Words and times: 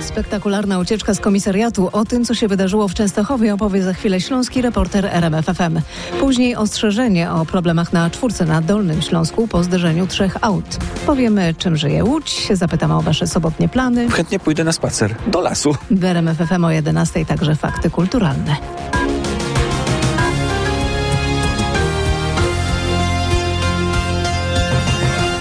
Spektakularna 0.00 0.78
ucieczka 0.78 1.14
z 1.14 1.20
komisariatu. 1.20 1.88
O 1.92 2.04
tym, 2.04 2.24
co 2.24 2.34
się 2.34 2.48
wydarzyło 2.48 2.88
w 2.88 2.94
Częstochowie, 2.94 3.54
opowie 3.54 3.82
za 3.82 3.92
chwilę 3.92 4.20
śląski 4.20 4.62
reporter 4.62 5.06
RMFFM. 5.06 5.80
Później 6.20 6.56
ostrzeżenie 6.56 7.30
o 7.30 7.46
problemach 7.46 7.92
na 7.92 8.10
czwórce 8.10 8.44
na 8.44 8.60
Dolnym 8.60 9.02
Śląsku 9.02 9.48
po 9.48 9.62
zderzeniu 9.62 10.06
trzech 10.06 10.36
aut. 10.40 10.76
Powiemy, 11.06 11.54
czym 11.58 11.76
żyje 11.76 12.04
Łódź, 12.04 12.48
zapytamy 12.52 12.94
o 12.94 13.00
wasze 13.02 13.26
sobotnie 13.26 13.68
plany. 13.68 14.10
Chętnie 14.10 14.38
pójdę 14.40 14.64
na 14.64 14.72
spacer 14.72 15.14
do 15.26 15.40
lasu. 15.40 15.76
W 15.90 16.04
RMFFM 16.04 16.64
o 16.64 16.70
11 16.70 17.26
także 17.26 17.56
fakty 17.56 17.90
kulturalne. 17.90 18.56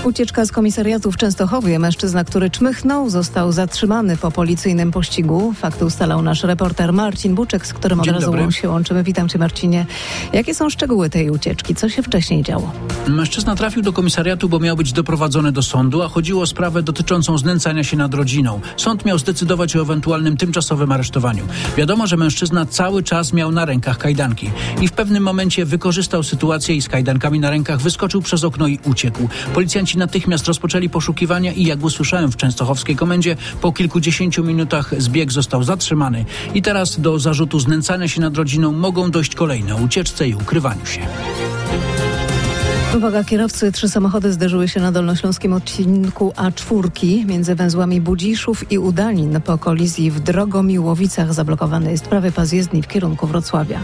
Ucieczka 0.07 0.45
z 0.45 0.51
komisariatu 0.51 1.11
w 1.11 1.17
Częstochowie. 1.17 1.79
Mężczyzna, 1.79 2.23
który 2.23 2.49
czmychnął, 2.49 3.09
został 3.09 3.51
zatrzymany 3.51 4.17
po 4.17 4.31
policyjnym 4.31 4.91
pościgu. 4.91 5.53
Fakty 5.53 5.85
ustalał 5.85 6.21
nasz 6.21 6.43
reporter 6.43 6.93
Marcin 6.93 7.35
Buczek, 7.35 7.67
z 7.67 7.73
którym 7.73 7.99
od 7.99 8.05
Dzień 8.05 8.13
razu 8.13 8.25
dobry. 8.25 8.51
się 8.51 8.69
łączymy. 8.69 9.03
Witam 9.03 9.29
cię 9.29 9.39
Marcinie. 9.39 9.85
Jakie 10.33 10.55
są 10.55 10.69
szczegóły 10.69 11.09
tej 11.09 11.29
ucieczki? 11.29 11.75
Co 11.75 11.89
się 11.89 12.03
wcześniej 12.03 12.43
działo? 12.43 12.71
Mężczyzna 13.07 13.55
trafił 13.55 13.81
do 13.81 13.93
komisariatu, 13.93 14.49
bo 14.49 14.59
miał 14.59 14.75
być 14.75 14.93
doprowadzony 14.93 15.51
do 15.51 15.61
sądu, 15.61 16.01
a 16.01 16.07
chodziło 16.07 16.41
o 16.41 16.47
sprawę 16.47 16.83
dotyczącą 16.83 17.37
znęcania 17.37 17.83
się 17.83 17.97
nad 17.97 18.13
rodziną. 18.13 18.61
Sąd 18.77 19.05
miał 19.05 19.17
zdecydować 19.17 19.75
o 19.75 19.81
ewentualnym 19.81 20.37
tymczasowym 20.37 20.91
aresztowaniu. 20.91 21.47
Wiadomo, 21.77 22.07
że 22.07 22.17
mężczyzna 22.17 22.65
cały 22.65 23.03
czas 23.03 23.33
miał 23.33 23.51
na 23.51 23.65
rękach 23.65 23.97
kajdanki 23.97 24.51
i 24.81 24.87
w 24.87 24.91
pewnym 24.91 25.23
momencie 25.23 25.65
wykorzystał 25.65 26.23
sytuację 26.23 26.75
i 26.75 26.81
z 26.81 26.89
kajdankami 26.89 27.39
na 27.39 27.49
rękach 27.49 27.81
wyskoczył 27.81 28.21
przez 28.21 28.43
okno 28.43 28.67
i 28.67 28.79
uciekł. 28.85 29.29
Policjanci 29.53 29.96
natychmiast 29.97 30.47
rozpoczęli 30.47 30.89
poszukiwania 30.89 31.51
i 31.53 31.63
jak 31.63 31.83
usłyszałem 31.83 32.31
w 32.31 32.37
częstochowskiej 32.37 32.95
komendzie, 32.95 33.35
po 33.61 33.71
kilkudziesięciu 33.71 34.43
minutach 34.43 35.01
zbieg 35.01 35.31
został 35.31 35.63
zatrzymany. 35.63 36.25
I 36.53 36.61
teraz 36.61 36.99
do 36.99 37.19
zarzutu 37.19 37.59
znęcania 37.59 38.07
się 38.07 38.21
nad 38.21 38.37
rodziną 38.37 38.71
mogą 38.71 39.11
dojść 39.11 39.35
kolejne 39.35 39.75
ucieczce 39.75 40.27
i 40.27 40.35
ukrywaniu 40.35 40.85
się. 40.85 41.01
Uwaga 42.97 43.23
kierowcy, 43.23 43.71
trzy 43.71 43.89
samochody 43.89 44.33
zderzyły 44.33 44.67
się 44.67 44.81
na 44.81 44.91
dolnośląskim 44.91 45.53
odcinku 45.53 46.33
A4 46.35 47.25
między 47.25 47.55
węzłami 47.55 48.01
Budziszów 48.01 48.71
i 48.71 48.77
Udanin. 48.77 49.41
Po 49.41 49.57
kolizji 49.57 50.11
w 50.11 50.19
Drogomiłowicach 50.19 51.33
zablokowany 51.33 51.91
jest 51.91 52.07
prawy 52.07 52.31
pas 52.31 52.51
jezdni 52.51 52.83
w 52.83 52.87
kierunku 52.87 53.27
Wrocławia. 53.27 53.79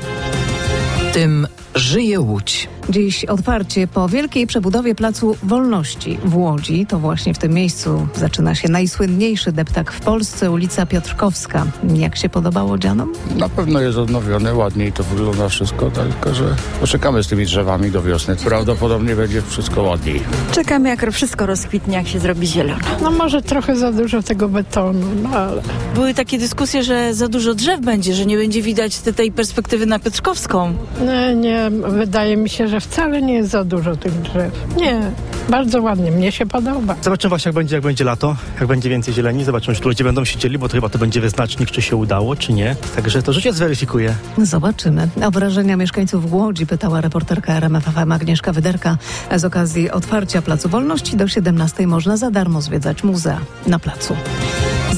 Tym 1.13 1.47
żyje 1.75 2.19
Łódź. 2.19 2.69
Dziś 2.89 3.25
otwarcie 3.25 3.87
po 3.87 4.09
wielkiej 4.09 4.47
przebudowie 4.47 4.95
Placu 4.95 5.37
Wolności 5.43 6.17
w 6.25 6.37
Łodzi. 6.37 6.85
To 6.85 6.99
właśnie 6.99 7.33
w 7.33 7.37
tym 7.37 7.53
miejscu 7.53 8.07
zaczyna 8.15 8.55
się 8.55 8.69
najsłynniejszy 8.69 9.51
deptak 9.51 9.91
w 9.91 9.99
Polsce, 9.99 10.51
ulica 10.51 10.85
Piotrkowska. 10.85 11.65
Jak 11.95 12.15
się 12.17 12.29
podobało 12.29 12.77
dzianom? 12.77 13.13
Na 13.35 13.49
pewno 13.49 13.79
jest 13.81 13.97
odnowione, 13.97 14.53
ładniej 14.55 14.91
to 14.91 15.03
wygląda 15.03 15.49
wszystko, 15.49 15.91
tylko 15.91 16.33
że 16.33 16.55
poczekamy 16.81 17.23
z 17.23 17.27
tymi 17.27 17.45
drzewami 17.45 17.91
do 17.91 18.03
wiosny. 18.03 18.35
Prawdopodobnie 18.35 19.15
będzie 19.15 19.41
wszystko 19.41 19.81
ładniej. 19.81 20.21
Czekamy, 20.51 20.89
jak 20.89 21.11
wszystko 21.11 21.45
rozkwitnie, 21.45 21.95
jak 21.97 22.07
się 22.07 22.19
zrobi 22.19 22.47
zielono. 22.47 22.79
No 23.01 23.11
może 23.11 23.41
trochę 23.41 23.75
za 23.75 23.91
dużo 23.91 24.23
tego 24.23 24.49
betonu, 24.49 25.07
no 25.23 25.29
ale 25.29 25.61
Były 25.95 26.13
takie 26.13 26.37
dyskusje, 26.39 26.83
że 26.83 27.13
za 27.13 27.27
dużo 27.27 27.53
drzew 27.53 27.81
będzie, 27.81 28.13
że 28.13 28.25
nie 28.25 28.37
będzie 28.37 28.61
widać 28.61 28.97
te- 28.99 29.13
tej 29.13 29.31
perspektywy 29.31 29.85
na 29.85 29.99
Piotrkowską. 29.99 30.73
Nie, 31.03 31.35
nie, 31.35 31.69
wydaje 31.87 32.37
mi 32.37 32.49
się, 32.49 32.67
że 32.67 32.79
wcale 32.79 33.21
nie 33.21 33.33
jest 33.33 33.49
za 33.49 33.63
dużo 33.63 33.95
tych 33.95 34.21
drzew. 34.21 34.51
Nie, 34.77 35.01
bardzo 35.49 35.81
ładnie, 35.81 36.11
mnie 36.11 36.31
się 36.31 36.45
podoba. 36.45 36.95
Zobaczymy 37.01 37.29
właśnie 37.29 37.49
jak 37.49 37.55
będzie, 37.55 37.75
jak 37.75 37.83
będzie 37.83 38.03
lato, 38.03 38.35
jak 38.59 38.67
będzie 38.67 38.89
więcej 38.89 39.13
zieleni, 39.13 39.43
zobaczymy, 39.43 39.77
czy 39.77 39.83
ludzie 39.83 40.03
będą 40.03 40.25
siedzieli, 40.25 40.57
bo 40.57 40.69
to 40.69 40.73
chyba 40.73 40.89
to 40.89 40.99
będzie 40.99 41.21
wyznacznik, 41.21 41.71
czy 41.71 41.81
się 41.81 41.95
udało, 41.95 42.35
czy 42.35 42.53
nie. 42.53 42.75
Także 42.95 43.23
to 43.23 43.33
życie 43.33 43.53
zweryfikuje. 43.53 44.15
Zobaczymy. 44.37 45.07
O 45.25 45.31
wrażenia 45.31 45.77
mieszkańców 45.77 46.33
Łodzi 46.33 46.65
pytała 46.65 47.01
reporterka 47.01 47.53
RMFFM 47.53 48.11
Agnieszka 48.11 48.53
Wyderka. 48.53 48.97
Z 49.35 49.45
okazji 49.45 49.91
otwarcia 49.91 50.41
Placu 50.41 50.69
Wolności 50.69 51.17
do 51.17 51.27
17 51.27 51.87
można 51.87 52.17
za 52.17 52.31
darmo 52.31 52.61
zwiedzać 52.61 53.03
muzea 53.03 53.39
na 53.67 53.79
placu. 53.79 54.15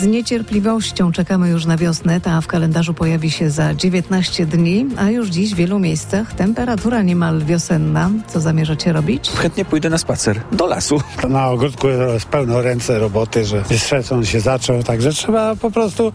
Z 0.05 0.07
niecierpliwością 0.07 1.11
czekamy 1.11 1.49
już 1.49 1.65
na 1.65 1.77
wiosnę. 1.77 2.21
Ta 2.21 2.41
w 2.41 2.47
kalendarzu 2.47 2.93
pojawi 2.93 3.31
się 3.31 3.49
za 3.49 3.73
19 3.73 4.45
dni, 4.45 4.85
a 4.97 5.09
już 5.09 5.29
dziś 5.29 5.53
w 5.53 5.55
wielu 5.55 5.79
miejscach 5.79 6.33
temperatura 6.33 7.01
niemal 7.01 7.41
wiosenna. 7.43 8.09
Co 8.27 8.39
zamierzacie 8.39 8.93
robić? 8.93 9.29
Chętnie 9.29 9.65
pójdę 9.65 9.89
na 9.89 9.97
spacer 9.97 10.41
do 10.51 10.65
lasu. 10.65 11.01
Na 11.29 11.49
ogródku 11.49 11.87
jest 11.87 12.25
pełno 12.25 12.61
ręce 12.61 12.99
roboty, 12.99 13.45
że 13.45 13.63
sezon 13.77 14.25
się 14.25 14.39
zaczął, 14.39 14.83
także 14.83 15.11
trzeba 15.11 15.55
po 15.55 15.71
prostu 15.71 16.11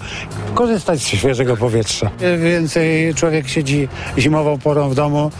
korzystać 0.54 1.00
z 1.00 1.06
świeżego 1.06 1.56
powietrza. 1.56 2.10
Więcej 2.44 3.14
człowiek 3.14 3.48
siedzi 3.48 3.88
zimową 4.18 4.58
porą 4.58 4.90
w 4.90 4.94
domu, 4.94 5.30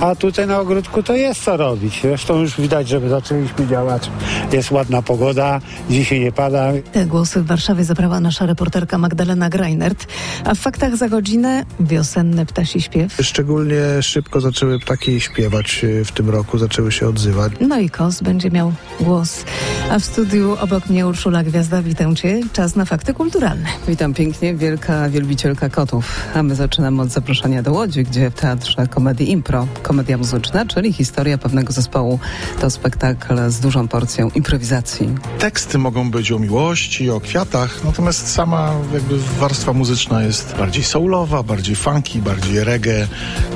a 0.00 0.14
tutaj 0.14 0.46
na 0.46 0.60
ogródku 0.60 1.02
to 1.02 1.14
jest 1.14 1.42
co 1.44 1.56
robić. 1.56 2.00
Zresztą 2.02 2.38
już 2.38 2.60
widać, 2.60 2.88
że 2.88 3.08
zaczęliśmy 3.08 3.66
działać. 3.66 4.10
Jest 4.52 4.70
ładna 4.70 5.02
pogoda, 5.02 5.60
dzisiaj 5.90 6.20
nie 6.20 6.32
pada. 6.32 6.72
Te 6.92 7.06
głosy 7.06 7.42
w 7.42 7.46
Warszawie 7.46 7.84
zabrała 8.00 8.20
nasza 8.20 8.46
reporterka 8.46 8.98
Magdalena 8.98 9.50
Greinert. 9.50 10.06
A 10.44 10.54
w 10.54 10.58
faktach 10.58 10.96
za 10.96 11.08
godzinę 11.08 11.64
wiosenny 11.80 12.46
ptasi 12.46 12.80
śpiew. 12.80 13.16
Szczególnie 13.22 14.02
szybko 14.02 14.40
zaczęły 14.40 14.80
ptaki 14.80 15.20
śpiewać 15.20 15.84
y, 15.84 16.04
w 16.04 16.12
tym 16.12 16.30
roku, 16.30 16.58
zaczęły 16.58 16.92
się 16.92 17.08
odzywać. 17.08 17.52
No 17.60 17.78
i 17.78 17.90
Kos 17.90 18.22
będzie 18.22 18.50
miał 18.50 18.72
głos. 19.00 19.44
A 19.90 19.98
w 19.98 20.04
studiu 20.04 20.56
obok 20.60 20.86
mnie 20.88 21.06
Urszula 21.06 21.42
Gwiazda, 21.42 21.82
witam 21.82 22.16
Cię. 22.16 22.40
Czas 22.52 22.76
na 22.76 22.84
fakty 22.84 23.14
kulturalne. 23.14 23.68
Witam 23.88 24.14
pięknie, 24.14 24.54
wielka 24.54 25.08
wielbicielka 25.08 25.68
kotów. 25.68 26.20
A 26.34 26.42
my 26.42 26.54
zaczynamy 26.54 27.02
od 27.02 27.08
zaproszenia 27.08 27.62
do 27.62 27.72
Łodzi, 27.72 28.04
gdzie 28.04 28.30
w 28.30 28.34
Teatrze 28.34 28.86
Komedii 28.86 29.30
Impro, 29.30 29.66
komedia 29.82 30.18
muzyczna, 30.18 30.66
czyli 30.66 30.92
historia 30.92 31.38
pewnego 31.38 31.72
zespołu. 31.72 32.18
To 32.60 32.70
spektakl 32.70 33.50
z 33.50 33.60
dużą 33.60 33.88
porcją 33.88 34.30
improwizacji. 34.34 35.08
Teksty 35.38 35.78
mogą 35.78 36.10
być 36.10 36.32
o 36.32 36.38
miłości, 36.38 37.10
o 37.10 37.20
kwiatach, 37.20 37.79
natomiast 37.84 38.32
sama 38.32 38.72
jakby 38.94 39.18
warstwa 39.18 39.72
muzyczna 39.72 40.22
jest 40.22 40.54
bardziej 40.58 40.84
soulowa, 40.84 41.42
bardziej 41.42 41.76
funky, 41.76 42.18
bardziej 42.18 42.64
reggae, 42.64 43.08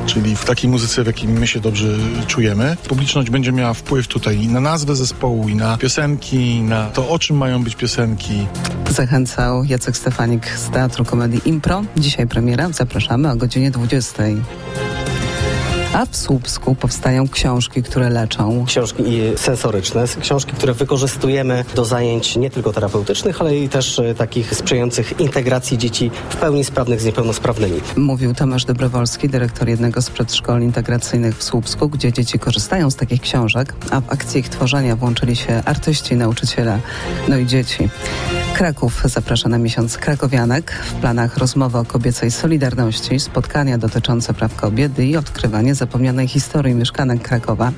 czyli 0.06 0.36
w 0.36 0.44
takiej 0.44 0.70
muzyce, 0.70 1.02
w 1.02 1.06
jakiej 1.06 1.28
my 1.28 1.46
się 1.46 1.60
dobrze 1.60 1.88
czujemy. 2.26 2.76
Publiczność 2.88 3.30
będzie 3.30 3.52
miała 3.52 3.74
wpływ 3.74 4.08
tutaj 4.08 4.42
i 4.42 4.48
na 4.48 4.60
nazwę 4.60 4.96
zespołu, 4.96 5.48
i 5.48 5.54
na 5.54 5.78
piosenki, 5.78 6.36
i 6.36 6.62
na 6.62 6.90
to, 6.90 7.08
o 7.08 7.18
czym 7.18 7.36
mają 7.36 7.64
być 7.64 7.76
piosenki. 7.76 8.46
Zachęcał 8.90 9.64
Jacek 9.64 9.96
Stefanik 9.96 10.48
z 10.48 10.70
Teatru 10.70 11.04
Komedii 11.04 11.40
Impro. 11.44 11.82
Dzisiaj 11.96 12.26
premiera, 12.26 12.68
zapraszamy 12.72 13.30
o 13.30 13.36
godzinie 13.36 13.70
20. 13.70 14.22
A 15.94 16.06
w 16.06 16.16
Słupsku 16.16 16.74
powstają 16.74 17.28
książki, 17.28 17.82
które 17.82 18.10
leczą. 18.10 18.64
Książki 18.66 19.04
sensoryczne, 19.36 20.04
książki, 20.20 20.52
które 20.52 20.74
wykorzystujemy 20.74 21.64
do 21.74 21.84
zajęć 21.84 22.36
nie 22.36 22.50
tylko 22.50 22.72
terapeutycznych, 22.72 23.40
ale 23.40 23.56
i 23.56 23.68
też 23.68 23.98
e, 23.98 24.14
takich 24.14 24.54
sprzyjających 24.54 25.20
integracji 25.20 25.78
dzieci 25.78 26.10
w 26.28 26.36
pełni 26.36 26.64
sprawnych 26.64 27.00
z 27.00 27.04
niepełnosprawnymi. 27.04 27.80
Mówił 27.96 28.34
Tomasz 28.34 28.64
Dobrowolski, 28.64 29.28
dyrektor 29.28 29.68
jednego 29.68 30.02
z 30.02 30.10
przedszkoli 30.10 30.64
integracyjnych 30.64 31.38
w 31.38 31.42
Słupsku, 31.42 31.88
gdzie 31.88 32.12
dzieci 32.12 32.38
korzystają 32.38 32.90
z 32.90 32.96
takich 32.96 33.20
książek, 33.20 33.74
a 33.90 34.00
w 34.00 34.12
akcji 34.12 34.40
ich 34.40 34.48
tworzenia 34.48 34.96
włączyli 34.96 35.36
się 35.36 35.62
artyści, 35.64 36.16
nauczyciele, 36.16 36.78
no 37.28 37.36
i 37.36 37.46
dzieci. 37.46 37.88
Kraków 38.54 39.02
zaprasza 39.04 39.48
na 39.48 39.58
miesiąc 39.58 39.98
krakowianek. 39.98 40.72
W 40.72 40.92
planach 40.92 41.36
rozmowa 41.36 41.80
o 41.80 41.84
kobiecej 41.84 42.30
solidarności, 42.30 43.20
spotkania 43.20 43.78
dotyczące 43.78 44.34
praw 44.34 44.56
kobiet 44.56 44.98
i 44.98 45.16
odkrywanie 45.16 45.74
zapomnianej 45.84 46.28
historii 46.28 46.74
mieszkanek 46.74 47.22
Krakowa. 47.22 47.72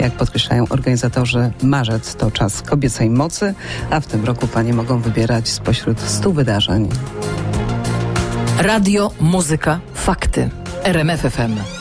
Jak 0.00 0.12
podkreślają 0.12 0.64
organizatorzy, 0.68 1.50
marzec 1.62 2.14
to 2.14 2.30
czas 2.30 2.62
kobiecej 2.62 3.10
mocy, 3.10 3.54
a 3.90 4.00
w 4.00 4.06
tym 4.06 4.24
roku 4.24 4.46
panie 4.46 4.74
mogą 4.74 5.00
wybierać 5.00 5.48
spośród 5.48 6.00
stu 6.00 6.32
wydarzeń. 6.32 6.88
Radio, 8.58 9.10
muzyka, 9.20 9.80
fakty. 9.94 10.50
RMFFM. 10.84 11.71